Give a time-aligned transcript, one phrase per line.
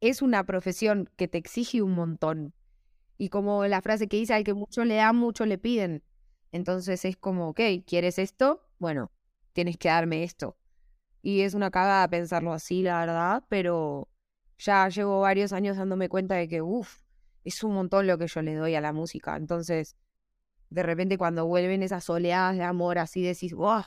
[0.00, 2.54] es una profesión que te exige un montón.
[3.16, 6.04] Y como la frase que dice, al que mucho le da, mucho le piden.
[6.52, 8.62] Entonces es como, ok, ¿quieres esto?
[8.78, 9.10] Bueno,
[9.52, 10.56] tienes que darme esto.
[11.20, 14.08] Y es una cagada pensarlo así, la verdad, pero
[14.58, 17.02] ya llevo varios años dándome cuenta de que, uff,
[17.44, 19.36] es un montón lo que yo le doy a la música.
[19.36, 19.96] Entonces,
[20.70, 23.82] de repente cuando vuelven esas oleadas de amor, así decís, wow.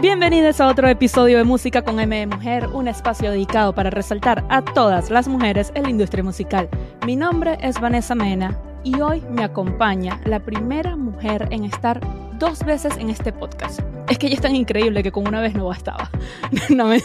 [0.00, 4.46] Bienvenidos a otro episodio de Música con M de Mujer, un espacio dedicado para resaltar
[4.48, 6.70] a todas las mujeres en la industria musical.
[7.04, 12.00] Mi nombre es Vanessa Mena y hoy me acompaña la primera mujer en estar
[12.38, 13.80] dos veces en este podcast.
[14.08, 16.10] Es que ella es tan increíble que con una vez no bastaba.
[16.70, 17.02] No, me,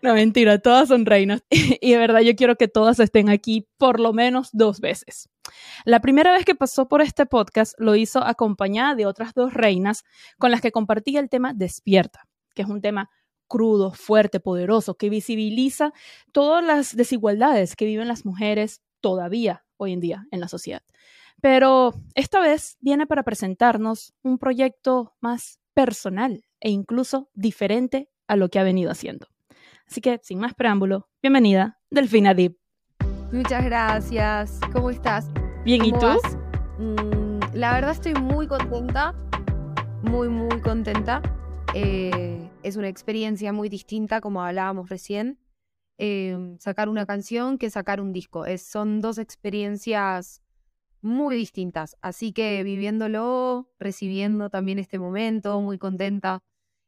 [0.00, 1.42] no mentira, todas son reinas.
[1.50, 5.29] Y de verdad yo quiero que todas estén aquí por lo menos dos veces.
[5.84, 10.04] La primera vez que pasó por este podcast lo hizo acompañada de otras dos reinas
[10.38, 13.10] con las que compartía el tema Despierta, que es un tema
[13.48, 15.92] crudo, fuerte, poderoso, que visibiliza
[16.32, 20.82] todas las desigualdades que viven las mujeres todavía hoy en día en la sociedad.
[21.40, 28.50] Pero esta vez viene para presentarnos un proyecto más personal e incluso diferente a lo
[28.50, 29.26] que ha venido haciendo.
[29.88, 32.56] Así que, sin más preámbulo, bienvenida, Delfina Deep.
[33.32, 34.60] Muchas gracias.
[34.72, 35.28] ¿Cómo estás?
[35.64, 36.06] Bien, ¿y tú?
[36.78, 39.14] Mm, la verdad estoy muy contenta,
[40.02, 41.20] muy, muy contenta.
[41.74, 45.38] Eh, es una experiencia muy distinta, como hablábamos recién.
[45.98, 48.46] Em, sacar una canción que sacar un disco.
[48.46, 50.42] Es, son dos experiencias
[51.02, 51.98] muy distintas.
[52.00, 56.42] Así que viviéndolo, recibiendo también este momento, muy contenta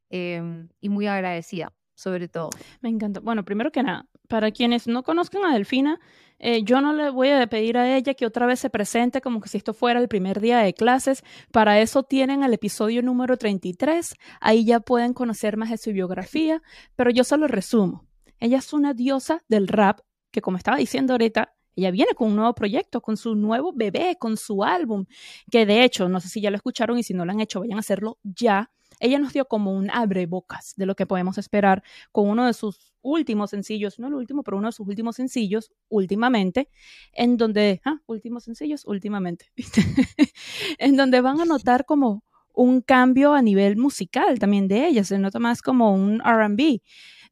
[0.09, 2.49] em, y muy agradecida, sobre todo.
[2.81, 3.21] Me encanta.
[3.21, 5.99] Bueno, primero que nada, para quienes no conozcan a Delfina,
[6.37, 9.39] eh, yo no le voy a pedir a ella que otra vez se presente como
[9.39, 11.23] que si esto fuera el primer día de clases.
[11.51, 14.15] Para eso tienen el episodio número 33.
[14.41, 16.61] Ahí ya pueden conocer más de su biografía,
[16.95, 18.05] pero yo solo resumo.
[18.39, 22.35] Ella es una diosa del rap que, como estaba diciendo ahorita, ella viene con un
[22.35, 25.05] nuevo proyecto, con su nuevo bebé, con su álbum,
[25.49, 27.61] que de hecho, no sé si ya lo escucharon y si no lo han hecho,
[27.61, 28.69] vayan a hacerlo ya.
[29.03, 31.83] Ella nos dio como un abre bocas de lo que podemos esperar
[32.13, 35.73] con uno de sus últimos sencillos, no el último, pero uno de sus últimos sencillos,
[35.89, 36.69] últimamente,
[37.11, 39.51] en donde, ah, últimos sencillos, últimamente,
[40.77, 45.19] en donde van a notar como un cambio a nivel musical también de ella, se
[45.19, 46.81] nota más como un RB.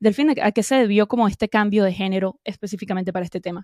[0.02, 3.64] Delfina, ¿a qué se debió como este cambio de género específicamente para este tema?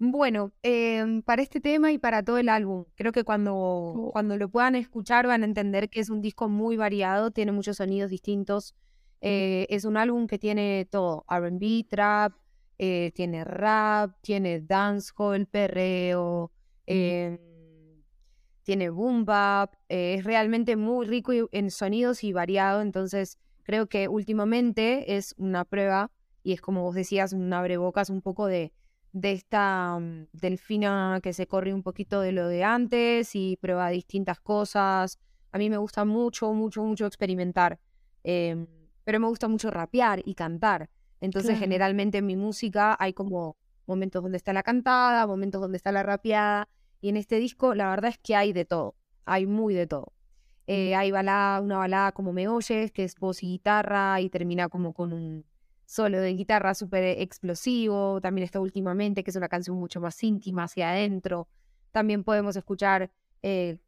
[0.00, 4.10] Bueno, em, para este tema y para todo el álbum, creo que cuando, oh.
[4.12, 7.78] cuando lo puedan escuchar van a entender que es un disco muy variado, tiene muchos
[7.78, 8.76] sonidos distintos.
[9.20, 12.32] Eh, es un álbum que tiene todo, RB, trap,
[12.78, 16.52] eh, tiene rap, tiene dancehall, perreo,
[16.86, 17.38] em,
[18.62, 24.06] tiene boom bap, eh, es realmente muy rico en sonidos y variado, entonces creo que
[24.06, 26.12] últimamente es una prueba
[26.44, 28.72] y es como vos decías, un abrebocas un poco de
[29.12, 33.88] de esta mm, delfina que se corre un poquito de lo de antes y prueba
[33.90, 35.18] distintas cosas.
[35.52, 37.78] A mí me gusta mucho, mucho, mucho experimentar,
[38.22, 38.66] em,
[39.04, 40.90] pero me gusta mucho rapear y cantar.
[41.20, 45.90] Entonces, generalmente en mi música hay como momentos donde está la cantada, momentos donde está
[45.90, 46.68] la rapeada,
[47.00, 48.94] y en este disco la verdad es que hay de todo,
[49.24, 50.12] hay muy de todo.
[50.66, 54.68] Eh, hay balada, una balada como Me Oyes, que es voz y guitarra y termina
[54.68, 55.46] como con un
[55.88, 60.64] solo de guitarra súper explosivo, también está últimamente, que es una canción mucho más íntima
[60.64, 61.48] hacia adentro.
[61.92, 63.10] También podemos escuchar,
[63.42, 63.78] eh,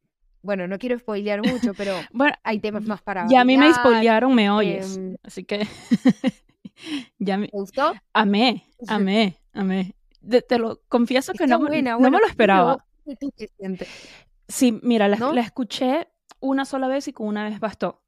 [0.41, 3.27] bueno, no quiero spoilear mucho, pero bueno, hay temas más para...
[3.28, 5.66] Y a mí me spoilearon, me oyes, em, así que...
[7.19, 7.49] ya me...
[7.53, 7.93] gustó?
[8.15, 9.94] Amé, amé, amé.
[10.49, 12.87] te lo confieso que no, no me lo esperaba.
[14.49, 16.09] Sí, mira, la, la escuché
[16.41, 18.00] una sola vez y con una vez bastó.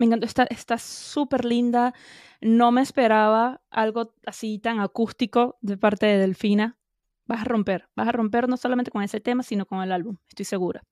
[0.00, 1.92] Me encantó, está súper linda.
[2.40, 6.78] No me esperaba algo así tan acústico de parte de Delfina.
[7.26, 10.16] Vas a romper, vas a romper no solamente con ese tema, sino con el álbum,
[10.26, 10.82] estoy segura.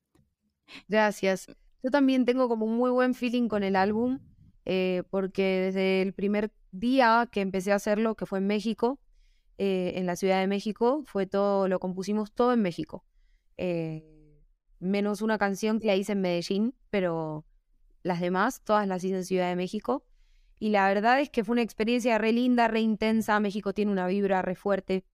[0.88, 1.46] Gracias.
[1.82, 4.18] Yo también tengo como un muy buen feeling con el álbum,
[4.66, 9.00] eh, porque desde el primer día que empecé a hacerlo, que fue en México,
[9.56, 13.06] eh, en la Ciudad de México, fue todo, lo compusimos todo en México.
[13.56, 14.04] Eh,
[14.80, 17.46] menos una canción que la hice en Medellín, pero
[18.02, 20.04] las demás, todas las hice en Ciudad de México.
[20.58, 23.38] Y la verdad es que fue una experiencia re linda, re intensa.
[23.40, 25.04] México tiene una vibra re fuerte.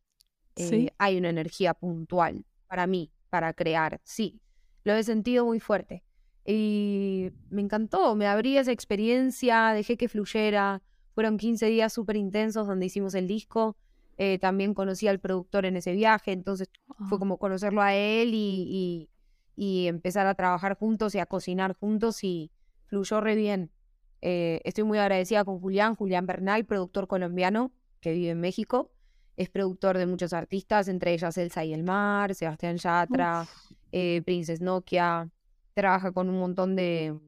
[0.57, 4.01] Eh, hay una energía puntual para mí, para crear.
[4.05, 4.41] Sí,
[4.85, 6.05] lo he sentido muy fuerte.
[6.47, 10.83] Y me encantó, me abrí esa experiencia, dejé que fluyera.
[11.15, 13.77] Fueron 15 días súper intensos donde hicimos el disco.
[14.17, 16.71] Eh, también conocí al productor en ese viaje, entonces
[17.09, 17.19] fue ah.
[17.19, 19.09] como conocerlo a él y,
[19.57, 22.53] y empezar a trabajar juntos y a cocinar juntos y,
[22.95, 23.73] fluyó re bien.
[24.23, 28.93] Eh, estoy muy agradecida con Julián, Julián Bernal, productor colombiano, que vive en México.
[29.37, 33.49] Es productor de muchos artistas, entre ellas Elsa y el Mar, Sebastián Yatra,
[33.91, 35.29] eh, Princess Nokia.
[35.75, 37.19] Trabaja con un montón de,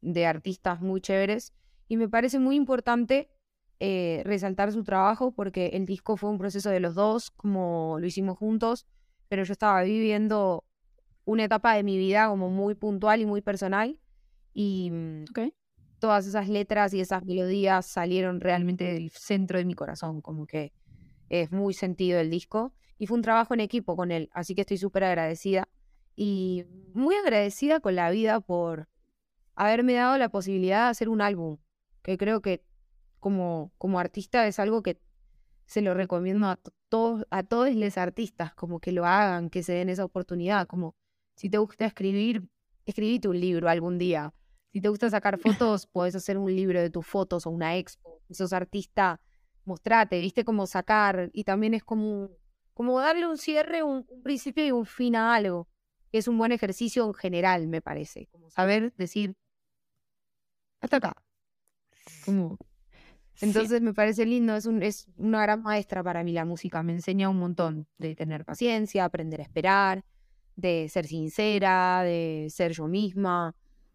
[0.00, 1.52] de artistas muy chéveres.
[1.88, 3.28] Y me parece muy importante
[3.80, 8.06] eh, resaltar su trabajo porque el disco fue un proceso de los dos, como lo
[8.06, 8.86] hicimos juntos,
[9.28, 10.64] pero yo estaba viviendo
[11.24, 13.98] una etapa de mi vida como muy puntual y muy personal.
[14.54, 15.24] Y mm,
[15.98, 20.72] todas esas letras y esas melodías salieron realmente del centro de mi corazón, como que
[21.28, 22.72] es muy sentido el disco.
[22.96, 25.68] Y fue un trabajo en equipo con él, así que estoy súper agradecida.
[26.16, 26.64] Y
[26.94, 28.88] muy agradecida con la vida por
[29.56, 31.58] haberme dado la posibilidad de hacer un álbum,
[32.02, 32.64] que creo que
[33.18, 35.00] como, como artista es algo que
[35.66, 39.72] se lo recomiendo a todos, a todos los artistas, como que lo hagan, que se
[39.72, 40.94] den esa oportunidad, como
[41.34, 42.46] si te gusta escribir,
[42.84, 44.32] escribite un libro algún día.
[44.74, 48.20] Si te gusta sacar fotos, puedes hacer un libro de tus fotos o una expo.
[48.26, 49.20] Si sos artista,
[49.64, 51.30] mostrate, viste cómo sacar.
[51.32, 52.30] Y también es como,
[52.72, 55.68] como darle un cierre, un, principio y un fin a algo.
[56.10, 58.26] Es un buen ejercicio en general, me parece.
[58.32, 59.36] Como saber decir,
[60.80, 61.14] hasta acá.
[62.24, 62.58] Como...
[63.40, 66.94] Entonces me parece lindo, es, un, es una gran maestra para mí la música, me
[66.94, 70.04] enseña un montón de tener paciencia, aprender a esperar,
[70.56, 73.54] de ser sincera, de ser yo misma,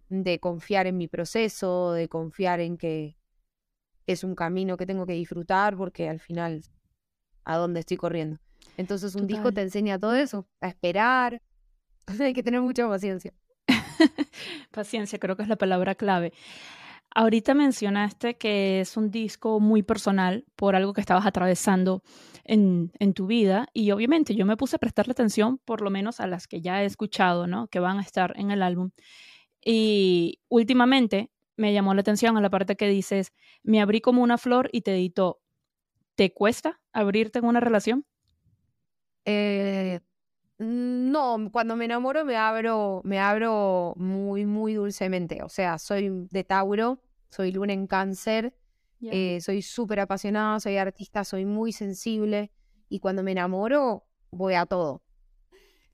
[0.09, 3.15] de confiar en mi proceso, de confiar en que
[4.07, 6.63] es un camino que tengo que disfrutar porque al final
[7.45, 8.39] a dónde estoy corriendo.
[8.77, 11.41] Entonces un disco te enseña todo eso, a esperar,
[12.19, 13.33] hay que tener mucha paciencia.
[14.71, 16.33] paciencia creo que es la palabra clave.
[17.15, 22.03] Ahorita mencionaste que es un disco muy personal por algo que estabas atravesando
[22.43, 26.19] en, en, tu vida y obviamente yo me puse a prestarle atención por lo menos
[26.19, 27.67] a las que ya he escuchado, ¿no?
[27.67, 28.91] Que van a estar en el álbum.
[29.63, 33.33] Y últimamente me llamó la atención a la parte que dices,
[33.63, 35.41] me abrí como una flor y te editó.
[36.15, 38.05] ¿Te cuesta abrirte en una relación?
[39.25, 39.99] Eh,
[40.57, 45.43] no, cuando me enamoro me abro, me abro muy, muy dulcemente.
[45.43, 48.53] O sea, soy de Tauro, soy luna en cáncer,
[49.01, 52.51] eh, soy súper apasionada, soy artista, soy muy sensible
[52.89, 55.01] y cuando me enamoro voy a todo.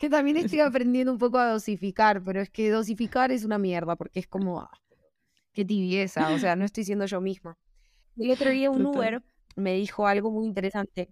[0.06, 3.96] Que también estoy aprendiendo un poco a dosificar, pero es que dosificar es una mierda
[3.96, 4.70] porque es como, ah,
[5.52, 7.58] qué tibieza, o sea, no estoy siendo yo misma.
[8.16, 9.24] El otro día un Uber
[9.56, 11.10] me dijo algo muy interesante,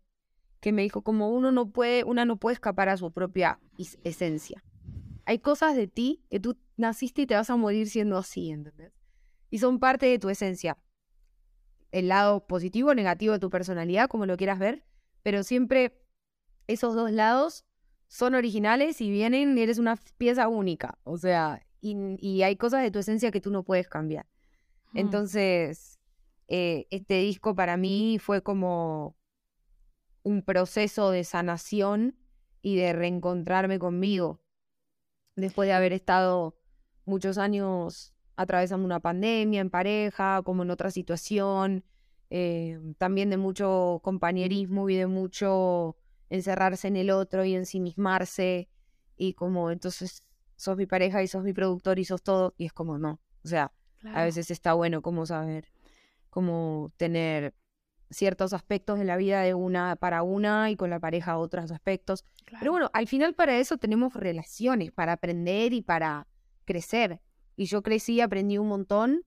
[0.60, 3.60] que me dijo como uno no puede, una no puede escapar a su propia
[4.04, 4.64] esencia.
[5.26, 8.94] Hay cosas de ti que tú naciste y te vas a morir siendo así, ¿entendés?
[9.50, 10.78] Y son parte de tu esencia.
[11.92, 14.86] El lado positivo o negativo de tu personalidad, como lo quieras ver,
[15.24, 16.00] pero siempre
[16.68, 17.66] esos dos lados
[18.14, 21.00] son originales y vienen, eres una pieza única.
[21.04, 24.28] O sea, y, hay cosas de tu esencia que tú no puedes cambiar.
[24.94, 26.00] Entonces,
[26.48, 29.18] eh, este disco para mí fue como
[30.22, 32.16] un proceso de sanación
[32.62, 34.40] y de reencontrarme conmigo.
[35.36, 36.56] Después de haber estado
[37.06, 41.84] muchos años atravesando una pandemia en pareja, como en otra situación,
[42.30, 45.98] eh, también de mucho compañerismo y de mucho
[46.34, 48.68] encerrarse en el otro y ensimismarse
[49.16, 50.24] y como entonces
[50.56, 53.48] sos mi pareja y sos mi productor y sos todo y es como no, o
[53.48, 53.72] sea,
[54.04, 55.72] a veces está bueno como saber,
[56.30, 57.54] como tener
[58.10, 62.26] ciertos aspectos de la vida de una para una y con la pareja otros aspectos.
[62.60, 66.28] Pero bueno, al final para eso tenemos relaciones, para aprender y para
[66.66, 67.22] crecer.
[67.56, 69.22] Y yo crecí, aprendí un montón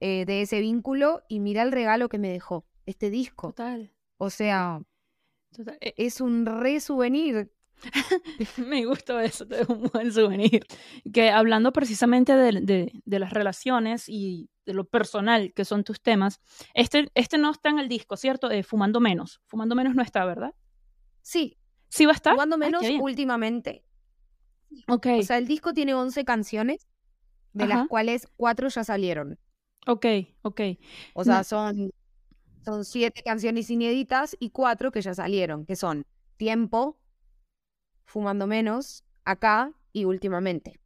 [0.00, 3.48] eh, de ese vínculo y mira el regalo que me dejó, este disco.
[3.48, 3.92] Total.
[4.18, 4.82] O sea,
[5.80, 7.50] e es un re souvenir.
[8.58, 10.66] me gustó eso, de un buen souvenir.
[11.12, 16.40] Que hablando precisamente de, de las relaciones y de lo personal que son tus temas.
[16.74, 18.48] Este, este no está en el disco, ¿cierto?
[18.48, 19.40] De Fumando Menos.
[19.46, 20.54] Fumando Menos no está, ¿verdad?
[21.22, 21.56] Sí.
[21.88, 22.34] ¿Sí va a estar?
[22.34, 23.82] Fumando Menos últimamente.
[24.86, 25.06] Ok.
[25.20, 26.86] O sea, el disco tiene 11 canciones,
[27.54, 29.38] de las cuales 4 ya salieron.
[29.86, 30.04] Ok,
[30.42, 30.60] ok.
[31.14, 31.90] O sea, son,
[32.68, 36.04] son 7 canciones inéditas y 4 que ya salieron, que son
[36.36, 36.98] Tiempo,
[38.04, 40.78] Fumando Menos, Acá y Últimamente.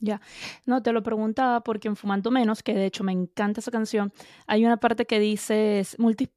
[0.00, 0.20] Ya,
[0.66, 4.12] no, te lo preguntaba porque en Fumando Menos, que de hecho me encanta esa canción,
[4.48, 5.82] hay una parte que dice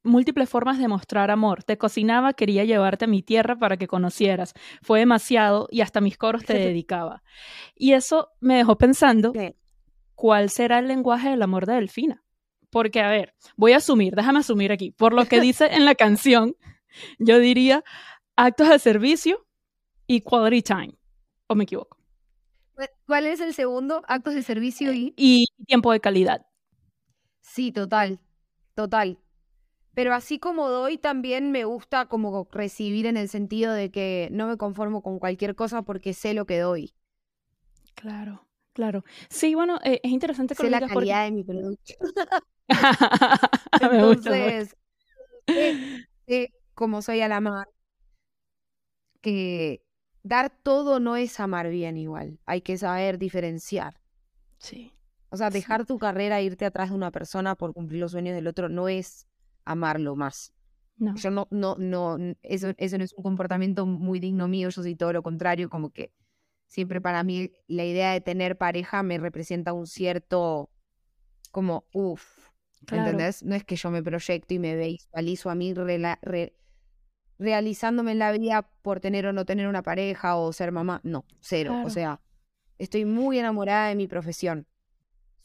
[0.02, 1.64] múltiples formas de mostrar amor.
[1.64, 4.54] Te cocinaba, quería llevarte a mi tierra para que conocieras.
[4.82, 7.24] Fue demasiado y hasta mis coros te dedicaba.
[7.74, 9.32] Y eso me dejó pensando,
[10.14, 12.22] ¿cuál será el lenguaje del amor de Delfina?
[12.72, 15.94] Porque, a ver, voy a asumir, déjame asumir aquí, por lo que dice en la
[15.94, 16.56] canción,
[17.18, 17.84] yo diría
[18.34, 19.46] actos de servicio
[20.06, 20.94] y quality time.
[21.48, 21.98] ¿O me equivoco?
[23.06, 24.02] ¿Cuál es el segundo?
[24.08, 25.12] Actos de servicio y...
[25.18, 26.46] Y tiempo de calidad.
[27.42, 28.20] Sí, total,
[28.74, 29.18] total.
[29.92, 34.46] Pero así como doy, también me gusta como recibir en el sentido de que no
[34.46, 36.94] me conformo con cualquier cosa porque sé lo que doy.
[37.94, 39.04] Claro, claro.
[39.28, 41.92] Sí, bueno, eh, es interesante que sé la calidad de mi producto.
[43.80, 44.76] Entonces,
[46.26, 47.68] sé, como soy a la mar,
[49.20, 49.82] que
[50.22, 52.38] dar todo no es amar bien igual.
[52.46, 54.00] Hay que saber diferenciar.
[54.58, 54.92] Sí.
[55.30, 58.46] O sea, dejar tu carrera, irte atrás de una persona por cumplir los sueños del
[58.46, 59.26] otro, no es
[59.64, 60.52] amarlo más.
[60.96, 61.16] No.
[61.16, 64.94] Yo no, no, no, eso, eso no es un comportamiento muy digno mío, yo soy
[64.94, 66.12] todo lo contrario, como que
[66.66, 70.70] siempre para mí la idea de tener pareja me representa un cierto,
[71.50, 72.41] como, uff,
[72.90, 73.42] ¿entendés?
[73.42, 75.74] No es que yo me proyecto y me visualizo a mí
[77.38, 81.24] realizándome en la vida por tener o no tener una pareja o ser mamá, no,
[81.40, 82.20] cero, o sea,
[82.78, 84.66] estoy muy enamorada de mi profesión,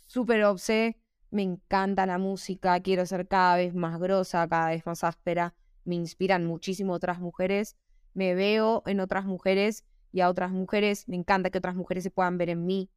[0.06, 0.98] súper obse
[1.30, 5.96] me encanta la música, quiero ser cada vez más grosa, cada vez más áspera, me
[5.96, 7.76] inspiran muchísimo otras mujeres,
[8.14, 12.12] me veo en otras mujeres y a otras mujeres, me encanta que otras mujeres se
[12.12, 12.90] puedan ver en mí,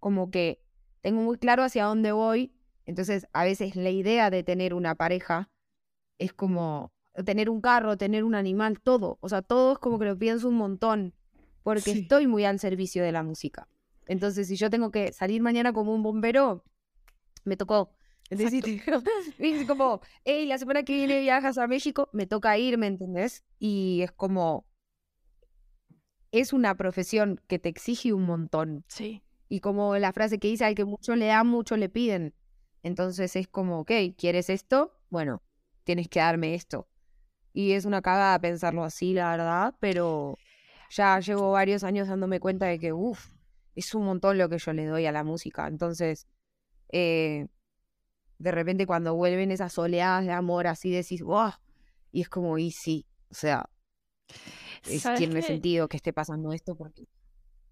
[0.00, 0.62] como que
[1.02, 2.54] tengo muy claro hacia dónde voy,
[2.86, 5.50] entonces a veces la idea de tener una pareja
[6.18, 6.92] es como
[7.24, 10.48] tener un carro, tener un animal, todo, o sea, todo es como que lo pienso
[10.48, 11.14] un montón,
[11.62, 13.68] porque estoy muy al servicio de la música.
[14.06, 16.64] Entonces, si yo tengo que salir mañana como un bombero,
[17.44, 17.90] me tocó.
[18.30, 18.64] Entonces,
[19.38, 23.44] es como, hey, la semana que viene viajas a México, me toca ir, ¿me entendés?
[23.58, 24.66] Y es como,
[26.32, 28.84] es una profesión que te exige un montón.
[28.88, 29.22] Sí.
[29.48, 32.34] Y como la frase que dice, al que mucho le dan, mucho le piden.
[32.84, 34.92] Entonces es como, ok, ¿quieres esto?
[35.08, 35.42] Bueno,
[35.84, 36.86] tienes que darme esto.
[37.54, 40.36] Y es una cagada pensarlo así, la verdad, pero
[40.90, 43.30] ya llevo varios años dándome cuenta de que, uff,
[43.74, 45.66] es un montón lo que yo le doy a la música.
[45.66, 46.26] Entonces,
[46.92, 47.46] eh,
[48.38, 51.52] de repente cuando vuelven esas oleadas de amor, así decís, wow,
[52.12, 53.70] y es como, y sí, o sea,
[55.16, 57.08] tiene sentido que esté pasando esto porque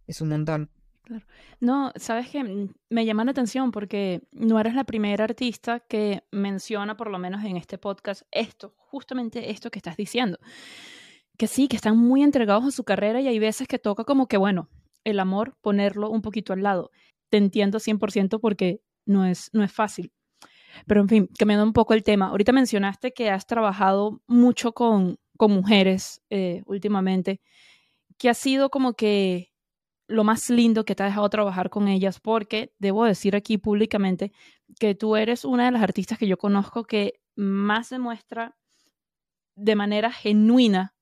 [0.07, 0.71] es un montón.
[1.05, 1.27] Claro.
[1.61, 6.23] No, sabes que mm, me llama la atención porque no eres la primera artista que
[6.31, 10.39] menciona, por lo menos en este podcast, esto, justamente esto que estás diciendo.
[11.37, 14.29] Que sí, que están muy entregados a su carrera y hay veces que toca como
[14.29, 14.69] que, bueno,
[15.05, 16.91] el amor, ponerlo un poquito al lado.
[17.31, 20.13] Te entiendo 100% porque no es, no es fácil.
[20.87, 25.19] Pero en fin, cambiando un poco el tema, ahorita mencionaste que has trabajado mucho con,
[25.37, 27.41] con mujeres eh, últimamente,
[28.19, 29.52] que ha sido como que
[30.12, 34.33] lo más lindo que te ha dejado trabajar con ellas, porque debo decir aquí públicamente
[34.78, 38.57] que tú eres una de las artistas que yo conozco que más demuestra
[39.54, 40.95] de manera genuina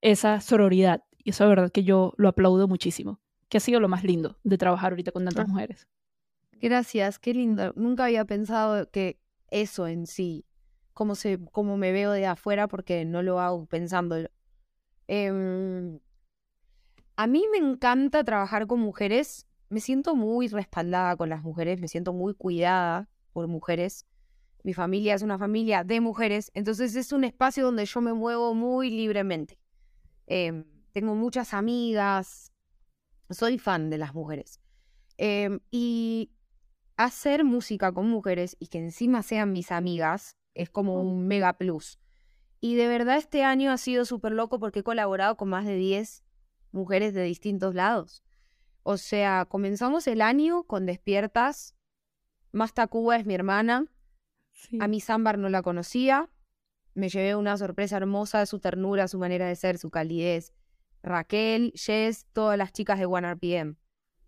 [0.00, 1.04] esa sororidad.
[1.18, 3.20] Y eso es verdad que yo lo aplaudo muchísimo.
[3.48, 5.48] que ha sido lo más lindo de trabajar ahorita con tantas ah.
[5.48, 5.86] mujeres?
[6.60, 7.72] Gracias, qué lindo.
[7.76, 10.44] Nunca había pensado que eso en sí,
[10.92, 14.28] cómo, se, cómo me veo de afuera, porque no lo hago pensándolo.
[15.06, 16.00] Em,
[17.16, 19.46] a mí me encanta trabajar con mujeres.
[19.68, 24.06] Me siento muy respaldada con las mujeres, me siento muy cuidada por mujeres.
[24.62, 28.54] Mi familia es una familia de mujeres, entonces es un espacio donde yo me muevo
[28.54, 29.58] muy libremente.
[30.26, 32.52] Em, tengo muchas amigas,
[33.30, 34.60] soy fan de las mujeres.
[35.18, 36.30] Em, y
[36.96, 41.98] hacer música con mujeres y que encima sean mis amigas es como un mega plus.
[42.60, 45.76] Y de verdad este año ha sido súper loco porque he colaborado con más de
[45.76, 46.23] 10
[46.74, 48.22] mujeres de distintos lados.
[48.82, 51.74] O sea, comenzamos el año con Despiertas.
[52.52, 53.86] Masta Cuba es mi hermana.
[54.80, 56.30] A mi Zambar no la conocía.
[56.94, 60.52] Me llevé una sorpresa hermosa de su ternura, su manera de ser, su calidez.
[61.02, 63.76] Raquel, Jess, todas las chicas de One RPM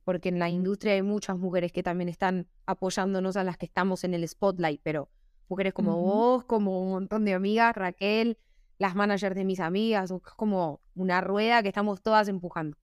[0.07, 4.05] porque en la industria hay muchas mujeres que también están apoyándonos a las que estamos
[4.05, 5.11] en el spotlight, pero
[5.49, 8.39] mujeres como vos, como un montón de amigas, Raquel,
[8.79, 12.77] las managers de mis amigas, es como una rueda que estamos todas empujando.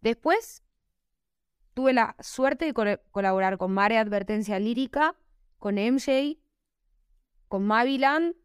[0.00, 0.62] Después
[1.74, 5.16] tuve la suerte de colaborar con Mare Advertencia Lírica,
[5.58, 6.38] con MJ,
[7.48, 8.36] con Maviland,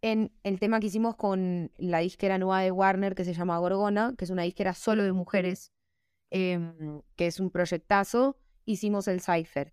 [0.00, 4.14] en el tema que hicimos con la disquera nueva de Warner que se llama Gorgona,
[4.16, 5.72] que es una disquera solo de mujeres
[6.30, 9.72] Em, que es un proyectazo, hicimos el Cypher.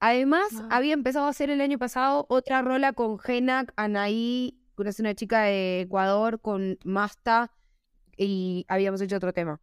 [0.00, 5.14] Además, había empezado a hacer el año pasado otra rola con Genak, Anaí, es una
[5.14, 7.52] chica de Ecuador, con Masta,
[8.16, 9.60] y habíamos hecho otro tema.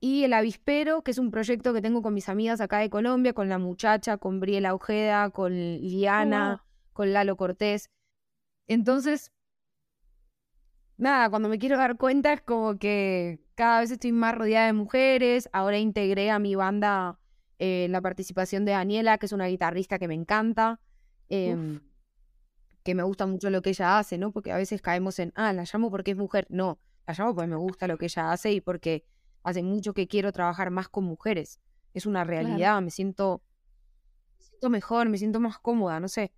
[0.00, 3.32] Y El Avispero, que es un proyecto que tengo con mis amigas acá de Colombia,
[3.32, 7.88] con la muchacha, con Briela Ojeda, con oh, Liana, con Lalo Cortés.
[8.66, 9.32] Entonces,
[10.96, 14.72] nada, cuando me quiero dar cuenta es como que cada vez estoy más rodeada de
[14.74, 15.48] mujeres.
[15.52, 17.18] Ahora integré a mi banda
[17.58, 20.80] eh, la participación de Daniela, que es una guitarrista que me encanta.
[22.84, 24.30] Que me gusta mucho lo que ella hace, ¿no?
[24.30, 26.46] Porque a veces caemos en, ah, la llamo porque es mujer.
[26.50, 29.06] No, la llamo porque me gusta lo que ella hace y porque
[29.42, 31.60] hace mucho que quiero trabajar más con mujeres.
[31.94, 33.42] Es una realidad, me siento,
[34.36, 36.32] me siento mejor, me siento más cómoda, no sé.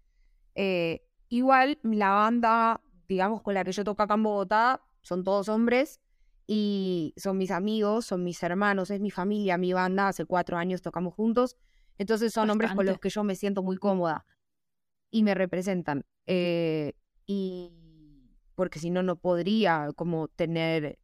[0.54, 5.48] Eh, igual la banda, digamos, con la que yo toco acá en Bogotá, son todos
[5.48, 6.00] hombres
[6.46, 10.80] y son mis amigos, son mis hermanos, es mi familia, mi banda, hace cuatro años
[10.80, 11.56] tocamos juntos,
[11.98, 14.24] entonces son hombres con los que yo me siento muy cómoda
[15.16, 16.04] y me representan.
[16.26, 16.92] Eh,
[17.24, 17.72] y
[18.54, 20.98] porque si no, no podría como tener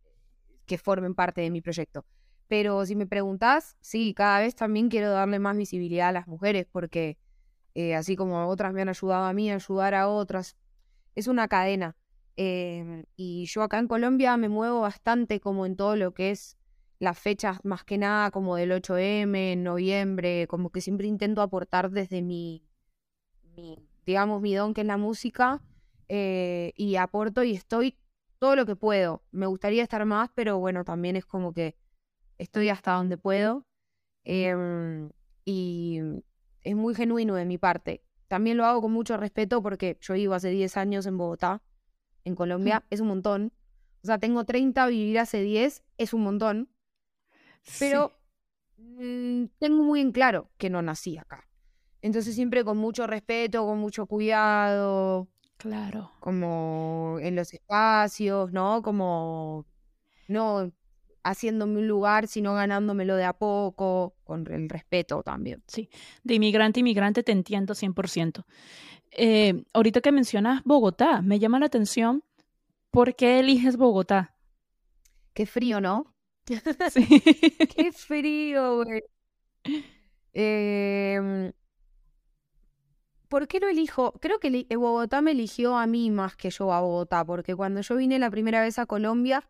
[0.67, 2.05] que formen parte de mi proyecto.
[2.47, 6.67] Pero si me preguntas, sí, cada vez también quiero darle más visibilidad a las mujeres
[6.71, 7.17] porque
[7.75, 10.59] eh, así como otras me han ayudado a mí, a ayudar a otras,
[11.15, 11.97] es una cadena.
[12.37, 16.59] Em, y yo acá en Colombia me muevo bastante como en todo lo que es
[16.99, 21.91] las fechas más que nada como del 8M, en noviembre, como que siempre intento aportar
[21.91, 22.63] desde mi,
[24.07, 25.63] digamos, mi don que es la música
[26.09, 27.97] eh, y aporto y estoy
[28.39, 29.23] todo lo que puedo.
[29.31, 31.77] Me gustaría estar más, pero bueno, también es como que
[32.39, 33.67] estoy hasta donde puedo
[34.25, 35.11] em,
[35.45, 36.01] y
[36.63, 38.05] es muy genuino de mi parte.
[38.29, 41.63] También lo hago con mucho respeto porque yo vivo hace 10 años en Bogotá
[42.25, 43.53] en Colombia es un montón.
[44.03, 46.69] O sea, tengo 30, vivir hace 10 es un montón.
[47.79, 48.13] Pero
[48.77, 51.49] mm, tengo muy en claro que no nací acá.
[52.03, 55.29] Entonces siempre con mucho respeto, con mucho cuidado.
[55.57, 56.11] Claro.
[56.21, 58.83] Como en los espacios, ¿no?
[58.83, 59.65] Como
[60.29, 60.73] no
[61.25, 65.63] haciéndome un lugar, sino ganándomelo de a poco, con el respeto también.
[65.69, 65.89] Sí,
[66.25, 68.45] de inmigrante a inmigrante te entiendo 100%.
[69.13, 72.25] Eh, ahorita que mencionas Bogotá, me llama la atención,
[72.91, 74.35] ¿por qué eliges Bogotá?
[75.35, 76.15] Qué frío, ¿no?
[76.91, 77.07] Sí.
[77.77, 79.03] Qué frío, güey.
[80.35, 81.53] Em,
[83.33, 84.13] ¿Por qué lo elijo?
[84.21, 87.97] Creo que Bogotá me eligió a mí más que yo a Bogotá, porque cuando yo
[87.97, 89.49] vine la primera vez a Colombia,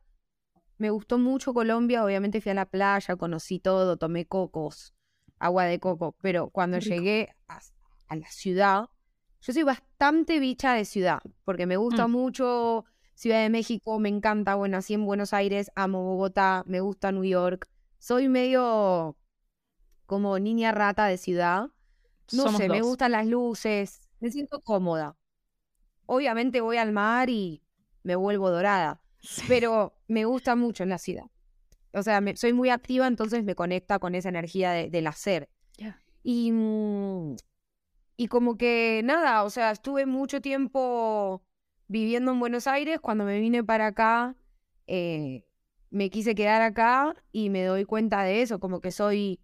[0.79, 4.95] me gustó mucho Colombia, obviamente fui a la playa, conocí todo, tomé cocos,
[5.41, 8.89] agua de coco, pero cuando llegué a la ciudad,
[9.41, 12.13] yo soy bastante bicha de ciudad, porque me gusta mm.
[12.13, 17.11] mucho Ciudad de México, me encanta, bueno, así en Buenos Aires, amo Bogotá, me gusta
[17.11, 17.69] New York.
[17.99, 19.17] Soy medio
[20.07, 21.71] como niña rata de ciudad.
[22.33, 25.17] No sé, me gustan las luces, me siento cómoda.
[26.07, 27.63] Obviamente voy al mar y
[28.03, 29.03] me vuelvo dorada,
[29.49, 31.27] pero me gusta mucho en la ciudad.
[31.93, 35.49] O sea, soy muy activa, entonces me conecta con esa energía del hacer.
[36.25, 37.35] Y mm,
[38.17, 41.43] y como que nada, o sea, estuve mucho tiempo
[41.89, 43.01] viviendo en Buenos Aires.
[43.01, 44.37] Cuando me vine para acá,
[44.87, 45.45] eh,
[45.91, 49.41] me quise quedar acá y me doy cuenta de eso, como que soy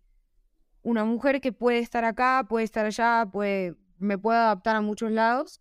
[0.88, 5.12] una mujer que puede estar acá, puede estar allá, puede, me puedo adaptar a muchos
[5.12, 5.60] lados,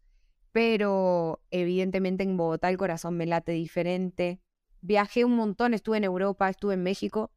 [0.54, 4.40] pero evidentemente en Bogotá el corazón me late diferente.
[4.80, 7.34] Viajé un montón, estuve en Europa, estuve en México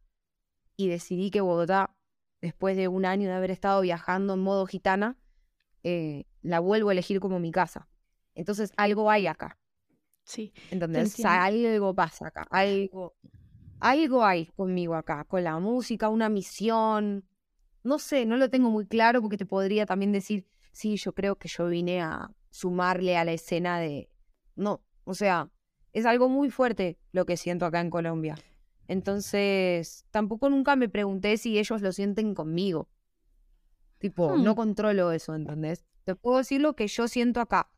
[0.77, 1.97] y decidí que Bogotá,
[2.41, 5.19] después de un año de haber estado viajando en modo gitana,
[5.83, 7.89] eh, la vuelvo a elegir como mi casa.
[8.37, 9.59] Entonces algo hay acá.
[10.23, 10.53] Sí.
[10.71, 13.17] Entonces algo pasa acá, algo,
[13.81, 17.25] algo hay conmigo acá, con la música, una misión.
[17.83, 21.37] No sé, no lo tengo muy claro porque te podría también decir, sí, yo creo
[21.37, 24.11] que yo vine a sumarle a la escena de...
[24.55, 25.51] No, o sea,
[25.93, 28.37] es algo muy fuerte lo que siento acá en Colombia.
[28.87, 32.89] Entonces, tampoco nunca me pregunté si ellos lo sienten conmigo.
[33.99, 34.57] Tipo, no hmm.
[34.57, 35.85] controlo eso, ¿entendés?
[36.05, 37.71] Te puedo decir lo que yo siento acá,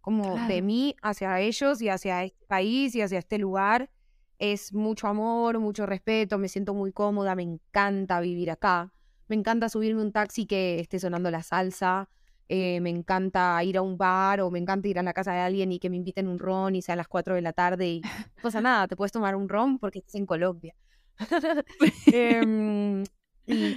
[0.00, 3.90] como de mí hacia ellos y hacia este país y hacia este lugar.
[4.38, 8.92] Es mucho amor, mucho respeto, me siento muy cómoda, me encanta vivir acá.
[9.30, 12.10] Me encanta subirme un taxi que esté sonando la salsa.
[12.48, 15.38] Eh, me encanta ir a un bar o me encanta ir a la casa de
[15.38, 17.88] alguien y que me inviten un ron y sea a las 4 de la tarde
[17.88, 20.74] y no pasa nada, te puedes tomar un ron porque estás en Colombia.
[22.12, 23.04] Em,
[23.46, 23.76] y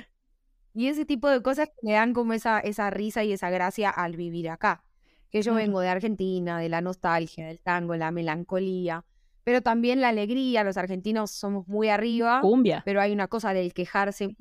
[0.73, 3.89] y ese tipo de cosas que le dan como esa, esa risa y esa gracia
[3.89, 4.83] al vivir acá.
[5.29, 9.03] Que yo vengo de Argentina, de la nostalgia, del tango, la melancolía,
[9.43, 10.63] pero también la alegría.
[10.63, 12.39] Los argentinos somos muy arriba.
[12.41, 12.81] Cumbia.
[12.85, 14.35] Pero hay una cosa del quejarse.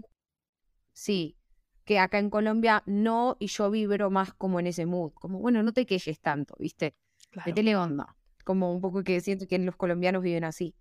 [0.92, 1.36] Sí,
[1.84, 5.12] que acá en Colombia no, y yo vibro más como en ese mood.
[5.14, 6.94] Como, bueno, no te quejes tanto, ¿viste?
[7.46, 8.16] Metele onda.
[8.44, 10.74] Como un poco que siento que los colombianos viven así.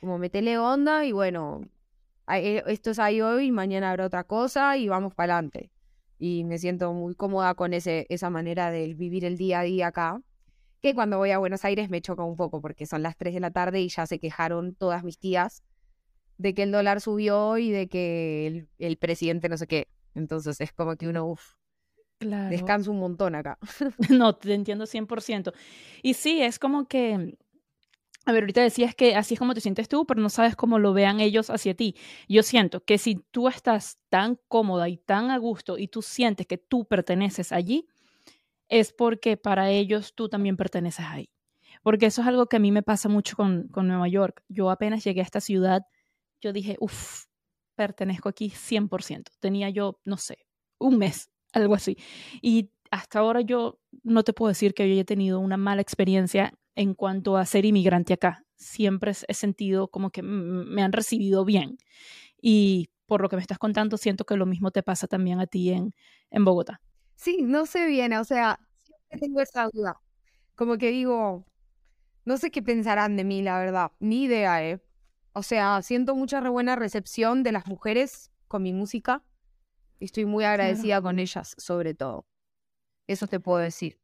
[0.00, 1.62] Como metele onda y bueno,
[2.32, 5.70] eh, esto es ahí hoy, mañana habrá otra cosa y vamos para adelante.
[6.18, 9.86] Y me siento muy cómoda con ese, esa manera de vivir el día a día
[9.88, 10.20] acá,
[10.80, 13.40] que cuando voy a Buenos Aires me choca un poco porque son las 3 de
[13.40, 15.62] la tarde y ya se quejaron todas mis tías
[16.38, 19.88] de que el dólar subió y de que el, presidente no sé qué.
[20.14, 21.54] Entonces es como que uno, uff,
[22.20, 23.58] descanso un montón acá.
[24.10, 25.52] no, te entiendo 100%.
[26.02, 27.36] Y sí, es como que
[28.28, 30.78] a ver, ahorita decías que así es como te sientes tú, pero no sabes cómo
[30.78, 31.96] lo vean ellos hacia ti.
[32.28, 36.46] Yo siento que si tú estás tan cómoda y tan a gusto y tú sientes
[36.46, 37.86] que tú perteneces allí,
[38.68, 41.30] es porque para ellos tú también perteneces ahí.
[41.82, 44.42] Porque eso es algo que a mí me pasa mucho con, con Nueva York.
[44.48, 45.86] Yo apenas llegué a esta ciudad,
[46.40, 47.24] yo dije, uff,
[47.74, 49.30] pertenezco aquí 100%.
[49.40, 50.46] Tenía yo, no sé,
[50.78, 51.96] un mes, algo así.
[52.42, 56.52] Y hasta ahora yo no te puedo decir que yo haya tenido una mala experiencia
[56.74, 58.44] en cuanto a ser inmigrante acá.
[58.56, 61.76] Siempre he sentido como que me han recibido bien.
[62.40, 65.46] Y por lo que me estás contando, siento que lo mismo te pasa también a
[65.46, 65.94] ti en,
[66.30, 66.80] en Bogotá.
[67.16, 70.00] Sí, no sé bien, o sea, siempre tengo esa duda.
[70.54, 71.46] Como que digo,
[72.24, 73.92] no sé qué pensarán de mí, la verdad.
[73.98, 74.80] Ni idea, ¿eh?
[75.38, 79.22] O sea, siento mucha re buena recepción de las mujeres con mi música.
[80.00, 82.26] Y estoy muy agradecida con ellas, sobre todo.
[83.06, 84.00] Eso te puedo decir.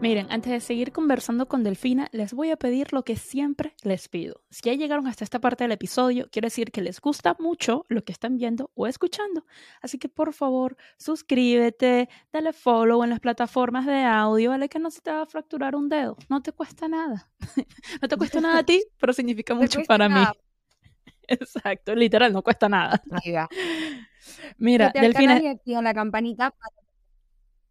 [0.00, 4.08] Miren, antes de seguir conversando con Delfina, les voy a pedir lo que siempre les
[4.08, 4.42] pido.
[4.50, 8.04] Si ya llegaron hasta esta parte del episodio, quiere decir que les gusta mucho lo
[8.04, 9.46] que están viendo o escuchando.
[9.80, 14.90] Así que por favor, suscríbete, dale follow en las plataformas de audio, vale que no
[14.90, 16.16] se te va a fracturar un dedo.
[16.28, 17.30] No te cuesta nada.
[18.02, 20.20] no te cuesta nada a ti, pero significa mucho para mí.
[21.28, 23.02] Exacto, literal, no cuesta nada.
[24.58, 25.40] Mira, Delfina.
[25.64, 26.54] Y la campanita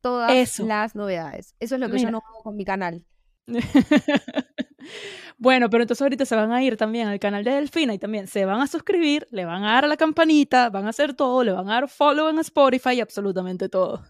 [0.05, 1.55] todas las novedades.
[1.59, 3.03] Eso es lo que yo no hago con mi canal.
[5.39, 8.27] bueno, pero entonces ahorita se van a ir también al canal de Delfina y también
[8.27, 11.43] se van a suscribir, le van a dar a la campanita, van a hacer todo,
[11.43, 14.03] le van a dar follow en Spotify absolutamente todo.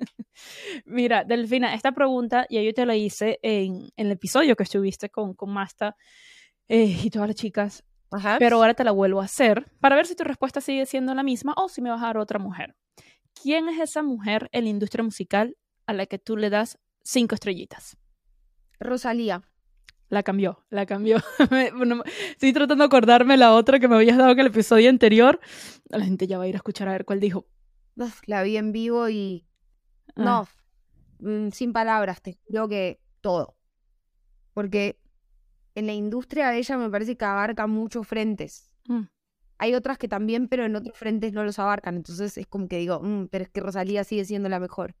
[0.84, 5.34] Mira, Delfina, esta pregunta ya yo te la hice en, el episodio que estuviste con,
[5.34, 5.94] con Masta
[6.66, 7.84] eh, y todas las chicas,
[8.40, 11.22] pero ahora te la vuelvo a hacer para ver si tu respuesta sigue siendo la
[11.22, 12.74] misma o si me vas a dar otra mujer.
[13.40, 17.34] ¿Quién es esa mujer en la industria musical a la que tú le das cinco
[17.34, 17.96] estrellitas?
[18.80, 19.42] Rosalía.
[20.08, 21.18] La cambió, la cambió.
[22.30, 25.40] estoy tratando de acordarme la otra que me habías dado en el episodio anterior.
[25.88, 27.46] La gente ya va a ir a escuchar a ver cuál dijo.
[28.26, 29.46] la vi en vivo y...
[30.14, 30.48] No, ah.
[31.18, 33.56] mm, sin palabras, te creo que todo.
[34.54, 35.00] Porque
[35.74, 38.70] en la industria ella me parece que abarca muchos frentes.
[38.86, 39.02] Mm.
[39.58, 41.96] Hay otras que también, pero en otros frentes no los abarcan.
[41.96, 44.94] Entonces es como que digo, mm, pero es que Rosalía sigue siendo la mejor.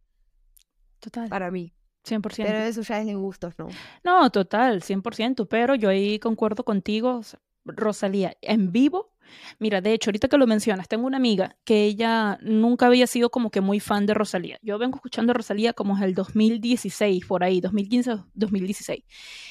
[1.00, 1.28] Total.
[1.28, 1.72] Para mí.
[2.04, 2.46] 100%.
[2.46, 3.68] Pero eso ya es de gustos, ¿no?
[4.04, 5.46] No, total, 100%.
[5.48, 7.20] Pero yo ahí concuerdo contigo,
[7.64, 9.12] Rosalía, en vivo.
[9.58, 13.30] Mira, de hecho, ahorita que lo mencionas, tengo una amiga que ella nunca había sido
[13.30, 14.58] como que muy fan de Rosalía.
[14.62, 19.04] Yo vengo escuchando a Rosalía como es el 2016, por ahí, 2015, 2016.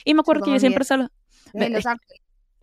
[0.06, 1.10] Y me acuerdo que yo siempre se lo...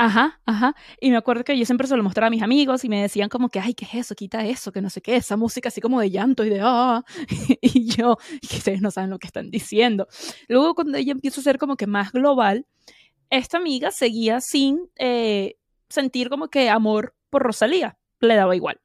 [0.04, 0.74] Ajá, ajá.
[1.00, 3.28] Y me acuerdo que yo siempre se lo mostraba a mis amigos y me decían
[3.28, 4.16] como que, ay, ¿qué es eso?
[4.16, 7.04] Quita eso, que no sé qué, esa música así como de llanto y de, ah,
[7.62, 8.16] y yo,
[8.50, 10.08] que ustedes no saben lo que están diciendo.
[10.48, 12.66] Luego cuando ella empieza a ser como que más global,
[13.30, 15.54] esta amiga seguía sin eh,
[15.88, 18.80] sentir como que amor por Rosalía, le daba igual.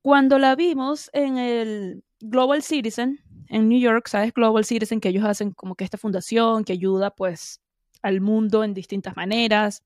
[0.00, 4.32] Cuando la vimos en el Global Citizen, en New York, ¿sabes?
[4.32, 7.60] Global Citizen, que ellos hacen como que esta fundación que ayuda pues
[8.00, 9.82] al mundo en distintas maneras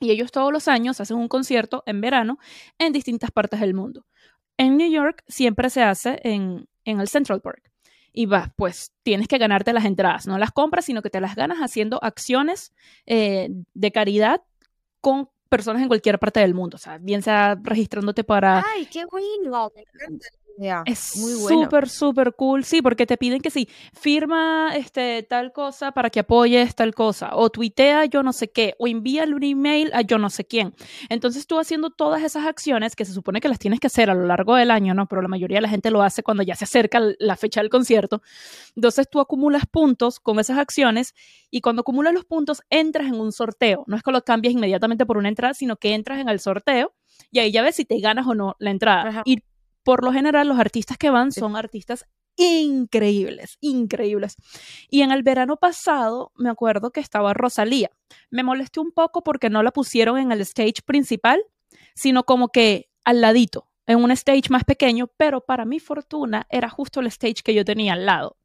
[0.00, 2.38] y ellos todos los años hacen un concierto en verano
[2.78, 4.06] en distintas partes del mundo.
[4.56, 7.70] En New York siempre se hace en, el Central Park.
[8.12, 10.26] Y va, pues tienes que ganarte las entradas.
[10.26, 12.72] No las compras, sino que te las ganas haciendo acciones
[13.06, 14.42] eh, de caridad
[15.00, 16.76] con personas en cualquier parte del mundo.
[16.76, 18.64] O sea, bien sea registrándote para.
[18.74, 19.70] ¡Ay, qué bueno!
[20.84, 22.64] Es muy súper, súper cool.
[22.64, 27.30] Sí, porque te piden que sí, firma este, tal cosa para que apoyes tal cosa,
[27.34, 30.74] o tuitea yo no sé qué, o envíale un email a yo no sé quién.
[31.08, 34.14] Entonces tú haciendo todas esas acciones que se supone que las tienes que hacer a
[34.14, 35.06] lo largo del año, ¿no?
[35.06, 37.70] Pero la mayoría de la gente lo hace cuando ya se acerca la fecha del
[37.70, 38.22] concierto.
[38.76, 41.14] Entonces tú acumulas puntos con esas acciones
[41.50, 43.84] y cuando acumulas los puntos entras en un sorteo.
[43.86, 46.92] No es que lo cambies inmediatamente por una entrada, sino que entras en el sorteo
[47.30, 49.22] y ahí ya ves si te ganas o no la entrada.
[49.24, 49.42] Y
[49.82, 54.36] por lo general los artistas que van son artistas increíbles, increíbles.
[54.88, 57.90] Y en el verano pasado me acuerdo que estaba Rosalía.
[58.30, 61.42] Me molesté un poco porque no la pusieron en el stage principal,
[61.94, 66.68] sino como que al ladito, en un stage más pequeño, pero para mi fortuna era
[66.68, 68.36] justo el stage que yo tenía al lado.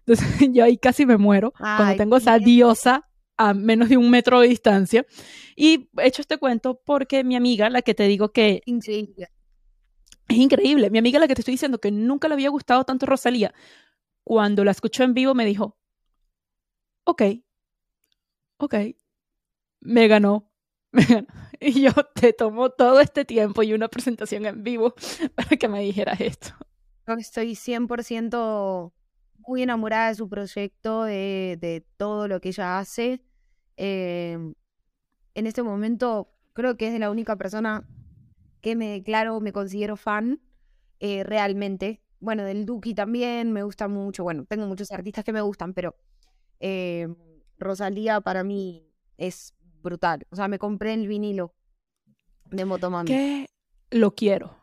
[0.00, 4.40] Entonces yo ahí casi me muero cuando tengo esa diosa a menos de un metro
[4.40, 5.06] de distancia.
[5.56, 8.62] Y he hecho este cuento porque mi amiga, la que te digo que
[10.30, 10.90] es increíble.
[10.90, 13.52] Mi amiga, la que te estoy diciendo que nunca le había gustado tanto Rosalía,
[14.24, 15.76] cuando la escuchó en vivo me dijo,
[17.04, 17.22] ok,
[18.58, 18.74] ok,
[19.80, 20.50] me ganó,
[20.92, 21.26] me.
[21.62, 24.94] Y yo te tomo todo este tiempo y una presentación en vivo
[25.34, 26.54] para que me dijeras esto.
[27.18, 28.92] estoy 100%
[29.38, 33.20] muy enamorada de su proyecto, de, todo lo que ella hace.
[33.76, 34.54] Em,
[35.34, 37.86] en este momento creo que es de la única persona
[38.60, 40.40] que me declaro, me considero fan
[40.98, 42.02] eh, realmente.
[42.20, 44.22] Bueno, del Duki también me gusta mucho.
[44.22, 45.96] Bueno, tengo muchos artistas que me gustan, pero
[46.60, 47.16] em,
[47.58, 50.26] Rosalía para mí es brutal.
[50.30, 51.54] O sea, me compré el vinilo
[52.44, 53.08] de Motomami.
[53.08, 53.46] ¿Qué?
[53.90, 54.56] Lo quiero.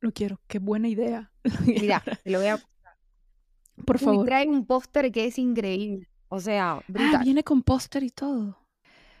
[0.00, 0.40] Lo quiero.
[0.46, 1.30] Qué buena idea.
[1.66, 2.58] Mira, te lo voy a
[3.86, 4.26] por favor.
[4.26, 6.08] trae un póster que es increíble.
[6.28, 7.16] O sea, ah, brutal.
[7.16, 8.58] Ah, viene con póster y todo.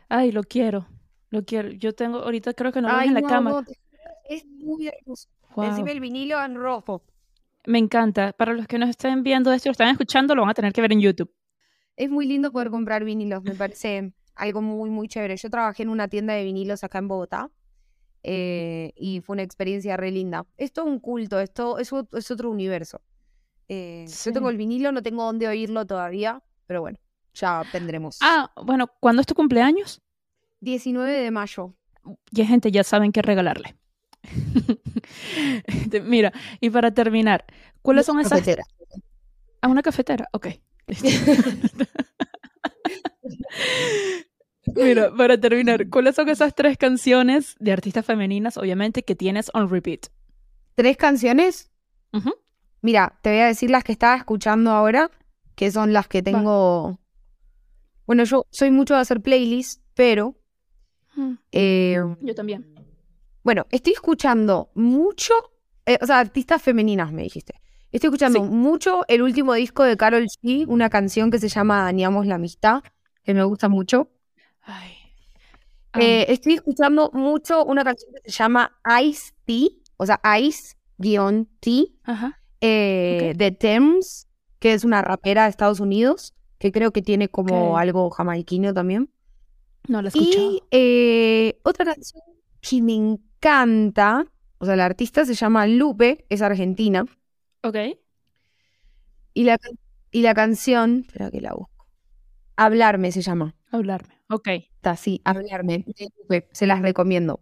[0.08, 0.86] Ay, lo quiero.
[1.28, 1.70] Lo quiero.
[1.70, 3.64] Yo tengo, ahorita creo que no lo en la cama.
[4.28, 5.28] Es muy hermoso.
[5.86, 7.02] el vinilo en rojo.
[7.66, 8.32] Me encanta.
[8.32, 10.80] Para los que nos estén viendo esto, lo están escuchando, lo van a tener que
[10.80, 11.32] ver en YouTube.
[11.96, 15.36] Es muy lindo poder comprar vinilos, me parece algo muy, muy chévere.
[15.36, 17.50] Yo trabajé en una tienda de vinilos acá en Bogotá
[18.22, 20.46] eh, y fue una experiencia re linda.
[20.56, 23.00] Es todo un culto, esto es, es otro universo.
[23.68, 26.98] Eh, yo tengo el vinilo, no tengo dónde oírlo todavía, pero bueno,
[27.34, 28.18] ya tendremos.
[28.20, 30.00] Ah, bueno, ¿cuándo es tu cumpleaños?
[30.60, 31.74] 19 de mayo.
[32.30, 33.76] Ya gente ya saben qué regalarle.
[36.04, 37.44] Mira, y para terminar,
[37.82, 38.32] ¿cuáles son esas?
[38.40, 38.64] Cafetera.
[39.60, 40.28] ¿A una cafetera?
[40.32, 40.48] Ok.
[44.74, 49.68] Mira, para terminar, ¿cuáles son esas tres canciones de artistas femeninas, obviamente, que tienes on
[49.68, 50.06] repeat?
[50.74, 51.70] ¿Tres canciones?
[52.80, 55.10] Mira, te voy a decir las que estaba escuchando ahora,
[55.54, 56.98] que son las que tengo.
[58.06, 60.34] Bueno, yo soy mucho de hacer playlists, pero.
[61.14, 61.34] Mm.
[61.52, 62.74] Eh, yo también.
[63.44, 65.34] Bueno, estoy escuchando mucho.
[65.86, 67.60] Eh, o sea, artistas femeninas, me dijiste.
[67.90, 72.26] Estoy escuchando mucho el último disco de Carol G, una canción que se llama Dañamos
[72.26, 72.82] la amistad,
[73.22, 74.10] que me gusta mucho.
[76.00, 81.92] Eh, estoy escuchando mucho una canción que se llama Ice T, o sea, Ice-T,
[82.60, 84.26] eh, de Thames,
[84.58, 89.10] que es una rapera de Estados Unidos, que creo que tiene como algo jamaiquino también.
[89.88, 90.52] No la he escuchado.
[90.52, 92.22] Y eh, otra canción
[92.60, 94.24] que me encanta,
[94.58, 97.04] o sea, la artista se llama Lupe, es argentina.
[97.64, 97.76] Ok.
[99.34, 99.58] Y la,
[100.12, 101.88] y la canción, espera que la busco.
[102.54, 103.56] Hablarme se llama.
[103.72, 104.48] Hablarme, ok.
[104.76, 105.84] Está, sí, Hablarme.
[106.52, 107.40] Se las recomiendo.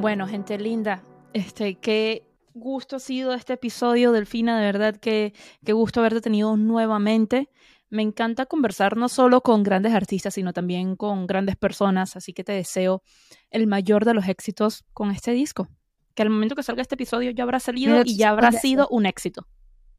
[0.00, 1.02] Bueno, gente linda,
[1.32, 5.32] este, qué gusto ha sido este episodio, Delfina, de verdad que
[5.64, 7.48] qué gusto haberte tenido nuevamente.
[7.88, 12.44] Me encanta conversar no solo con grandes artistas, sino también con grandes personas, así que
[12.44, 13.02] te deseo
[13.50, 15.68] el mayor de los éxitos con este disco
[16.16, 19.06] que al momento que salga este episodio ya habrá salido y ya habrá sido un
[19.06, 19.46] éxito.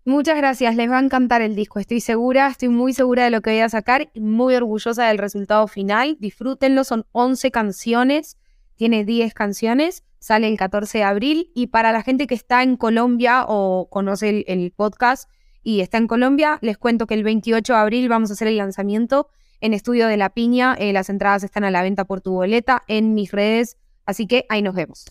[0.04, 3.42] Muchas gracias, les va a encantar el disco, estoy segura, estoy muy segura de lo
[3.42, 6.18] que voy a sacar y muy orgullosa del resultado final.
[6.20, 8.38] Disfrútenlo, son 11 canciones,
[8.76, 12.78] tiene 10 canciones, sale el 14 de abril y para la gente que está en
[12.78, 15.30] Colombia o conoce el, podcast
[15.64, 18.58] y está en Colombia, les cuento que el 28 de abril vamos a hacer el
[18.58, 19.30] lanzamiento
[19.62, 22.84] en Estudio de la Piña, eh, las entradas están a la venta por tu boleta
[22.88, 25.06] en mis redes, así que ahí nos vemos.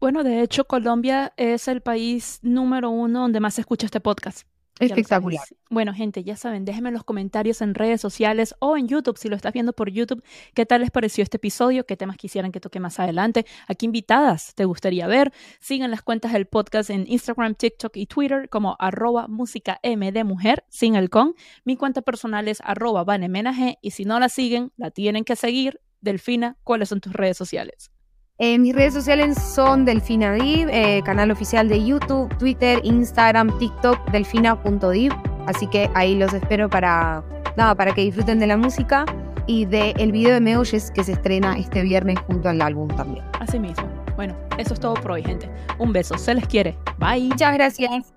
[0.00, 4.46] Bueno, de hecho, Colombia es el país número uno donde más se escucha este podcast.
[4.80, 5.44] Espectacular.
[5.70, 9.28] Bueno, gente, ya saben, déjenme en los comentarios en redes sociales o en YouTube, si
[9.28, 10.22] lo estás viendo por YouTube,
[10.54, 13.86] qué tal les pareció este episodio, qué temas quisieran que toque más adelante, a qué
[13.86, 15.32] invitadas te gustaría ver.
[15.60, 20.24] Sigan las cuentas del podcast en Instagram, TikTok y Twitter como arroba música M de
[20.24, 21.34] mujer sin el con.
[21.64, 25.80] Mi cuenta personal es arroba vanemenaje y si no la siguen, la tienen que seguir.
[26.00, 27.93] Delfina, ¿cuáles son tus redes sociales?
[28.38, 35.12] Eh, mis redes sociales son Delfinadiv, eh, canal oficial de YouTube, Twitter, Instagram, TikTok, delfina.div.
[35.46, 37.22] Así que ahí los espero para,
[37.56, 39.04] nada, para que disfruten de la música
[39.46, 42.88] y del el video de Me Oyes que se estrena este viernes junto al álbum
[42.96, 43.24] también.
[43.38, 43.88] Así mismo.
[44.16, 45.48] Bueno, eso es todo por hoy, gente.
[45.78, 46.18] Un beso.
[46.18, 46.76] Se les quiere.
[46.98, 47.28] Bye.
[47.28, 48.14] Muchas gracias.